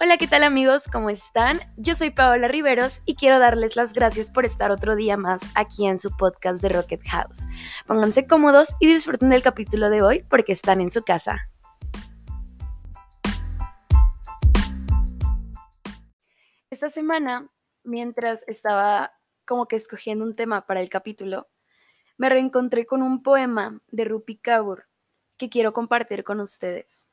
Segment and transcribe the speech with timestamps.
[0.00, 0.86] Hola, ¿qué tal amigos?
[0.86, 1.58] ¿Cómo están?
[1.76, 5.88] Yo soy Paola Riveros y quiero darles las gracias por estar otro día más aquí
[5.88, 7.48] en su podcast de Rocket House.
[7.84, 11.50] Pónganse cómodos y disfruten del capítulo de hoy porque están en su casa.
[16.70, 17.50] Esta semana,
[17.82, 19.12] mientras estaba
[19.44, 21.48] como que escogiendo un tema para el capítulo,
[22.18, 24.86] me reencontré con un poema de Rupi Kaur
[25.36, 27.08] que quiero compartir con ustedes.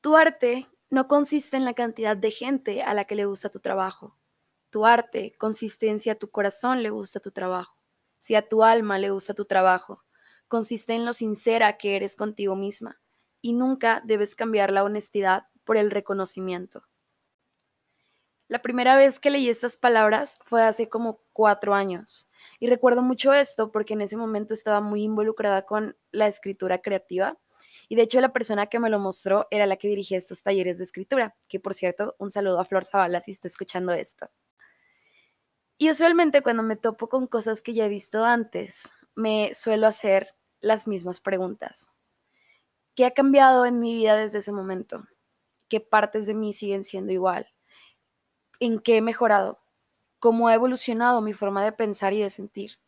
[0.00, 3.58] Tu arte no consiste en la cantidad de gente a la que le gusta tu
[3.58, 4.16] trabajo.
[4.70, 7.76] Tu arte consiste en si a tu corazón le gusta tu trabajo,
[8.16, 10.04] si a tu alma le gusta tu trabajo.
[10.46, 13.00] Consiste en lo sincera que eres contigo misma
[13.40, 16.84] y nunca debes cambiar la honestidad por el reconocimiento.
[18.46, 22.28] La primera vez que leí estas palabras fue hace como cuatro años
[22.60, 27.36] y recuerdo mucho esto porque en ese momento estaba muy involucrada con la escritura creativa
[27.88, 30.78] y de hecho la persona que me lo mostró era la que dirigía estos talleres
[30.78, 34.30] de escritura, que por cierto, un saludo a Flor Zavala si está escuchando esto.
[35.76, 40.34] Y usualmente cuando me topo con cosas que ya he visto antes, me suelo hacer
[40.60, 41.88] las mismas preguntas.
[42.94, 45.04] ¿Qué ha cambiado en mi vida desde ese momento?
[45.68, 47.52] ¿Qué partes de mí siguen siendo igual?
[48.60, 49.60] ¿En qué he mejorado?
[50.20, 52.78] ¿Cómo ha evolucionado mi forma de pensar y de sentir?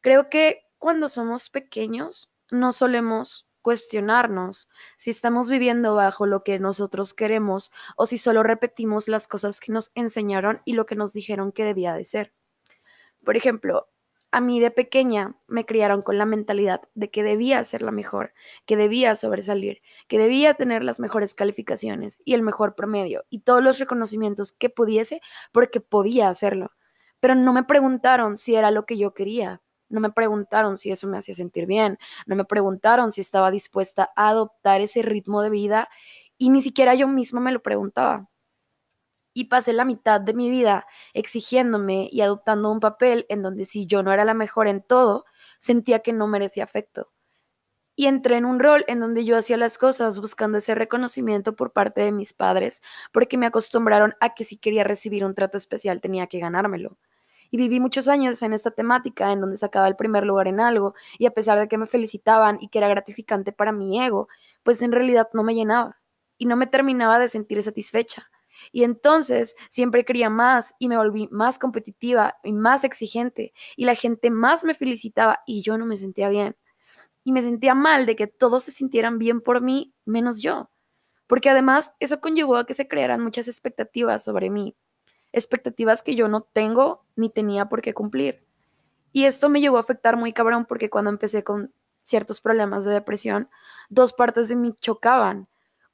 [0.00, 7.14] Creo que cuando somos pequeños no solemos cuestionarnos si estamos viviendo bajo lo que nosotros
[7.14, 11.52] queremos o si solo repetimos las cosas que nos enseñaron y lo que nos dijeron
[11.52, 12.32] que debía de ser.
[13.24, 13.88] Por ejemplo,
[14.32, 18.32] a mí de pequeña me criaron con la mentalidad de que debía ser la mejor,
[18.64, 23.62] que debía sobresalir, que debía tener las mejores calificaciones y el mejor promedio y todos
[23.62, 25.20] los reconocimientos que pudiese
[25.52, 26.70] porque podía hacerlo.
[27.18, 29.60] Pero no me preguntaron si era lo que yo quería
[29.90, 34.10] no me preguntaron si eso me hacía sentir bien, no me preguntaron si estaba dispuesta
[34.16, 35.88] a adoptar ese ritmo de vida
[36.38, 38.28] y ni siquiera yo misma me lo preguntaba.
[39.32, 43.86] Y pasé la mitad de mi vida exigiéndome y adoptando un papel en donde si
[43.86, 45.24] yo no era la mejor en todo,
[45.60, 47.12] sentía que no merecía afecto.
[47.96, 51.72] Y entré en un rol en donde yo hacía las cosas buscando ese reconocimiento por
[51.72, 56.00] parte de mis padres, porque me acostumbraron a que si quería recibir un trato especial
[56.00, 56.98] tenía que ganármelo
[57.50, 60.94] y viví muchos años en esta temática en donde sacaba el primer lugar en algo
[61.18, 64.28] y a pesar de que me felicitaban y que era gratificante para mi ego,
[64.62, 66.00] pues en realidad no me llenaba
[66.38, 68.30] y no me terminaba de sentir satisfecha.
[68.72, 73.94] Y entonces siempre quería más y me volví más competitiva y más exigente y la
[73.94, 76.56] gente más me felicitaba y yo no me sentía bien.
[77.24, 80.70] Y me sentía mal de que todos se sintieran bien por mí menos yo.
[81.26, 84.76] Porque además eso conllevó a que se crearan muchas expectativas sobre mí
[85.32, 88.44] expectativas que yo no tengo ni tenía por qué cumplir.
[89.12, 92.92] Y esto me llegó a afectar muy cabrón porque cuando empecé con ciertos problemas de
[92.92, 93.48] depresión,
[93.88, 95.48] dos partes de mí chocaban.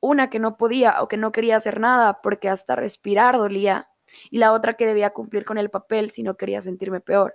[0.00, 3.88] Una que no podía o que no quería hacer nada porque hasta respirar dolía
[4.30, 7.34] y la otra que debía cumplir con el papel si no quería sentirme peor.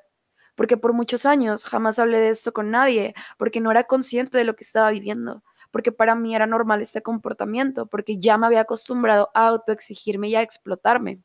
[0.55, 4.45] Porque por muchos años jamás hablé de esto con nadie, porque no era consciente de
[4.45, 8.61] lo que estaba viviendo, porque para mí era normal este comportamiento, porque ya me había
[8.61, 11.21] acostumbrado a autoexigirme y a explotarme.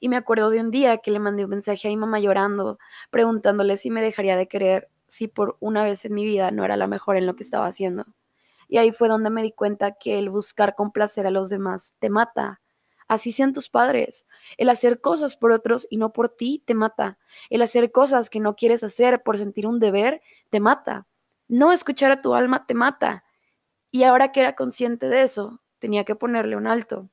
[0.00, 2.78] Y me acuerdo de un día que le mandé un mensaje a mi mamá llorando,
[3.10, 6.76] preguntándole si me dejaría de querer si por una vez en mi vida no era
[6.76, 8.06] la mejor en lo que estaba haciendo.
[8.68, 12.08] Y ahí fue donde me di cuenta que el buscar complacer a los demás te
[12.08, 12.60] mata.
[13.08, 14.26] Así sean tus padres.
[14.56, 17.18] El hacer cosas por otros y no por ti te mata.
[17.50, 21.08] El hacer cosas que no quieres hacer por sentir un deber te mata.
[21.48, 23.24] No escuchar a tu alma te mata.
[23.90, 27.10] Y ahora que era consciente de eso, tenía que ponerle un alto.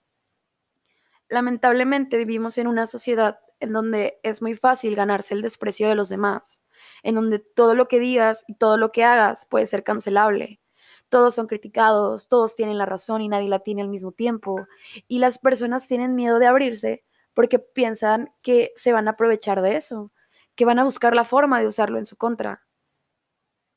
[1.30, 6.10] Lamentablemente vivimos en una sociedad en donde es muy fácil ganarse el desprecio de los
[6.10, 6.64] demás,
[7.04, 10.62] en donde todo lo que digas y todo lo que hagas puede ser cancelable.
[11.10, 14.68] Todos son criticados, todos tienen la razón y nadie la tiene al mismo tiempo.
[15.08, 19.78] Y las personas tienen miedo de abrirse porque piensan que se van a aprovechar de
[19.78, 20.12] eso,
[20.56, 22.66] que van a buscar la forma de usarlo en su contra.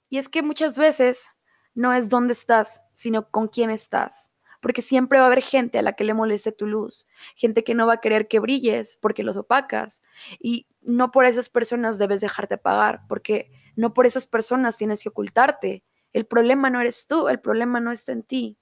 [0.08, 1.26] Y es que muchas veces
[1.74, 4.29] no es dónde estás, sino con quién estás
[4.60, 7.74] porque siempre va a haber gente a la que le moleste tu luz, gente que
[7.74, 10.02] no va a querer que brilles porque los opacas
[10.38, 15.08] y no por esas personas debes dejarte pagar, porque no por esas personas tienes que
[15.10, 15.84] ocultarte.
[16.12, 18.58] El problema no eres tú, el problema no está en ti.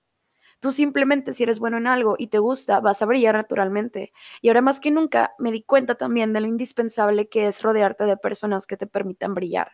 [0.60, 4.12] Tú simplemente si eres bueno en algo y te gusta, vas a brillar naturalmente.
[4.42, 8.04] Y ahora más que nunca me di cuenta también de lo indispensable que es rodearte
[8.04, 9.72] de personas que te permitan brillar.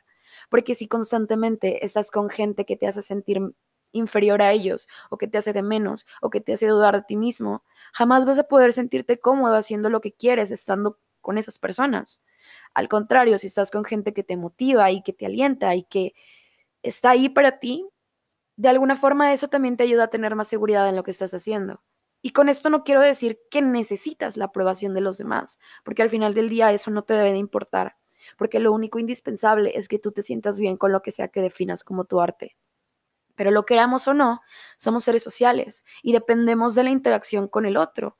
[0.51, 3.41] Porque si constantemente estás con gente que te hace sentir
[3.95, 7.03] inferior a ellos o que te hace de menos o que te hace dudar de
[7.03, 11.59] ti mismo, jamás vas a poder sentirte cómodo haciendo lo que quieres estando con esas
[11.59, 12.21] personas.
[12.75, 16.15] Al contrario, si estás con gente que te motiva y que te alienta y que
[16.83, 17.89] está ahí para ti,
[18.57, 21.35] de alguna forma eso también te ayuda a tener más seguridad en lo que estás
[21.35, 21.83] haciendo.
[22.23, 26.11] Y con esto no quiero decir que necesitas la aprobación de los demás, porque al
[26.11, 27.97] final del día eso no te debe de importar,
[28.39, 31.43] porque lo único indispensable es que tú te sientas bien con lo que sea que
[31.43, 32.57] definas como tu arte.
[33.35, 34.41] Pero lo queramos o no,
[34.77, 38.17] somos seres sociales y dependemos de la interacción con el otro,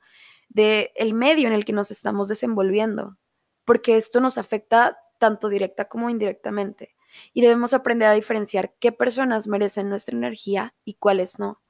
[0.49, 3.17] del el medio en el que nos estamos desenvolviendo,
[3.63, 6.95] porque esto nos afecta tanto directa como indirectamente.
[7.33, 11.61] Y debemos aprender a diferenciar qué personas merecen nuestra energía y cuáles no.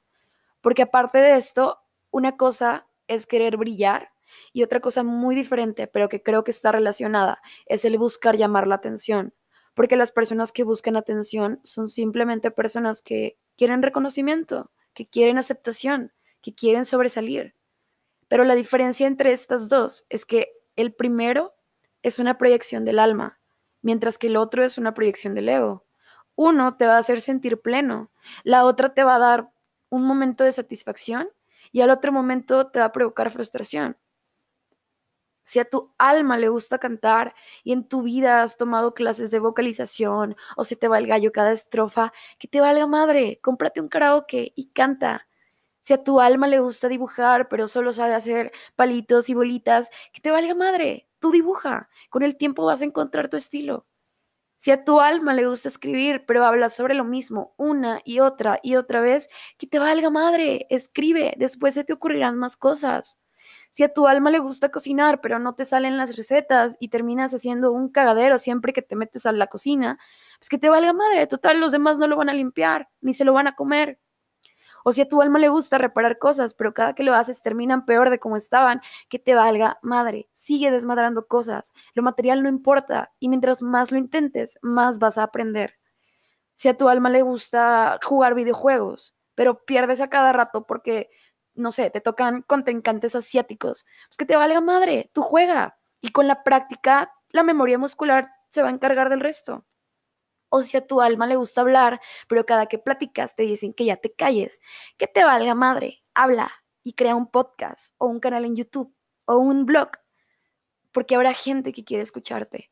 [0.60, 4.10] Porque aparte de esto, una cosa es querer brillar
[4.52, 8.66] y otra cosa muy diferente, pero que creo que está relacionada, es el buscar llamar
[8.66, 9.34] la atención
[9.76, 16.14] porque las personas que buscan atención son simplemente personas que quieren reconocimiento, que quieren aceptación,
[16.40, 17.54] que quieren sobresalir.
[18.26, 21.54] Pero la diferencia entre estas dos es que el primero
[22.02, 23.38] es una proyección del alma,
[23.82, 25.84] mientras que el otro es una proyección del ego.
[26.36, 28.10] Uno te va a hacer sentir pleno,
[28.44, 29.52] la otra te va a dar
[29.90, 31.28] un momento de satisfacción
[31.70, 33.98] y al otro momento te va a provocar frustración
[35.46, 39.38] si a tu alma le gusta cantar y en tu vida has tomado clases de
[39.38, 43.88] vocalización o se te va el gallo cada estrofa, que te valga madre, cómprate un
[43.88, 45.28] karaoke y canta.
[45.82, 50.20] Si a tu alma le gusta dibujar, pero solo sabe hacer palitos y bolitas, que
[50.20, 51.88] te valga madre, tú dibuja.
[52.10, 53.86] Con el tiempo vas a encontrar tu estilo.
[54.56, 58.58] Si a tu alma le gusta escribir, pero hablas sobre lo mismo una y otra
[58.64, 59.28] y otra vez,
[59.58, 63.18] que te valga madre, escribe, después se te ocurrirán más cosas.
[63.76, 67.34] Si a tu alma le gusta cocinar, pero no te salen las recetas y terminas
[67.34, 69.98] haciendo un cagadero siempre que te metes a la cocina,
[70.38, 73.26] pues que te valga madre, total, los demás no lo van a limpiar, ni se
[73.26, 74.00] lo van a comer.
[74.82, 77.84] O si a tu alma le gusta reparar cosas, pero cada que lo haces terminan
[77.84, 78.80] peor de como estaban,
[79.10, 81.74] que te valga madre, sigue desmadrando cosas.
[81.92, 85.74] Lo material no importa y mientras más lo intentes, más vas a aprender.
[86.54, 91.10] Si a tu alma le gusta jugar videojuegos, pero pierdes a cada rato porque
[91.56, 95.78] no sé, te tocan contrincantes asiáticos, pues que te valga madre, tú juega.
[96.00, 99.66] Y con la práctica, la memoria muscular se va a encargar del resto.
[100.48, 103.84] O si a tu alma le gusta hablar, pero cada que platicas te dicen que
[103.84, 104.60] ya te calles,
[104.96, 106.50] que te valga madre, habla
[106.82, 108.94] y crea un podcast o un canal en YouTube
[109.24, 109.90] o un blog,
[110.92, 112.70] porque habrá gente que quiere escucharte.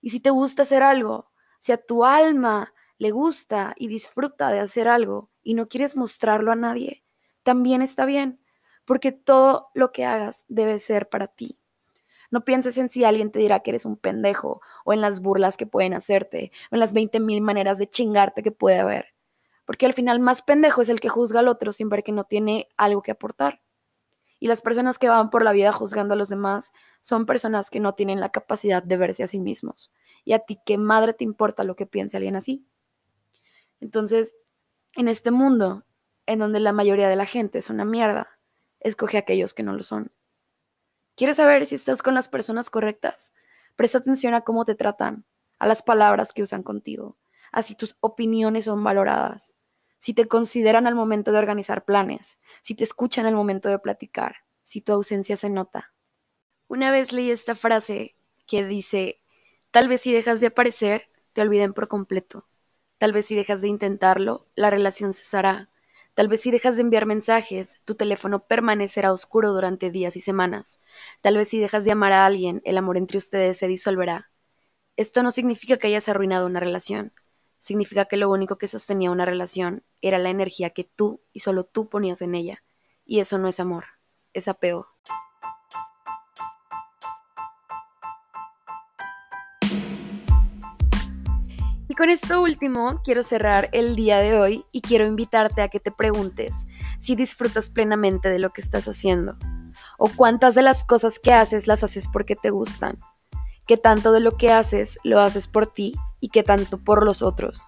[0.00, 4.60] Y si te gusta hacer algo, si a tu alma le gusta y disfruta de
[4.60, 7.04] hacer algo y no quieres mostrarlo a nadie,
[7.48, 8.38] también está bien,
[8.84, 11.58] porque todo lo que hagas debe ser para ti.
[12.30, 15.56] No pienses en si alguien te dirá que eres un pendejo, o en las burlas
[15.56, 19.14] que pueden hacerte, o en las 20 mil maneras de chingarte que puede haber.
[19.64, 22.24] Porque al final más pendejo es el que juzga al otro sin ver que no
[22.24, 23.62] tiene algo que aportar.
[24.38, 27.80] Y las personas que van por la vida juzgando a los demás son personas que
[27.80, 29.90] no tienen la capacidad de verse a sí mismos.
[30.22, 32.66] Y a ti, ¿qué madre te importa lo que piense alguien así?
[33.80, 34.36] Entonces,
[34.96, 35.86] en este mundo
[36.28, 38.38] en donde la mayoría de la gente es una mierda,
[38.80, 40.12] escoge a aquellos que no lo son.
[41.16, 43.32] ¿Quieres saber si estás con las personas correctas?
[43.76, 45.24] Presta atención a cómo te tratan,
[45.58, 47.16] a las palabras que usan contigo,
[47.50, 49.54] a si tus opiniones son valoradas,
[49.96, 54.36] si te consideran al momento de organizar planes, si te escuchan al momento de platicar,
[54.62, 55.94] si tu ausencia se nota.
[56.66, 58.16] Una vez leí esta frase
[58.46, 59.22] que dice,
[59.70, 62.46] tal vez si dejas de aparecer, te olviden por completo.
[62.98, 65.70] Tal vez si dejas de intentarlo, la relación cesará
[66.18, 70.80] Tal vez si dejas de enviar mensajes, tu teléfono permanecerá oscuro durante días y semanas.
[71.22, 74.28] Tal vez si dejas de amar a alguien, el amor entre ustedes se disolverá.
[74.96, 77.12] Esto no significa que hayas arruinado una relación.
[77.58, 81.62] Significa que lo único que sostenía una relación era la energía que tú y solo
[81.62, 82.64] tú ponías en ella.
[83.04, 83.84] Y eso no es amor,
[84.32, 84.88] es apego.
[91.98, 95.90] Con esto último quiero cerrar el día de hoy y quiero invitarte a que te
[95.90, 99.36] preguntes si disfrutas plenamente de lo que estás haciendo
[99.98, 103.00] o cuántas de las cosas que haces las haces porque te gustan,
[103.66, 107.20] qué tanto de lo que haces lo haces por ti y qué tanto por los
[107.20, 107.66] otros.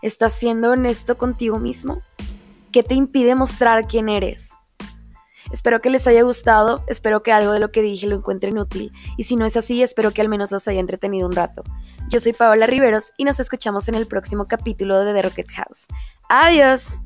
[0.00, 2.00] ¿Estás siendo honesto contigo mismo?
[2.72, 4.54] ¿Qué te impide mostrar quién eres?
[5.52, 8.92] Espero que les haya gustado, espero que algo de lo que dije lo encuentren útil
[9.16, 11.62] y si no es así, espero que al menos los haya entretenido un rato.
[12.08, 15.86] Yo soy Paola Riveros y nos escuchamos en el próximo capítulo de The Rocket House.
[16.28, 17.00] Adiós.